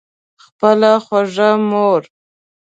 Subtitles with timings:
[0.43, 2.03] خپله خوږه مور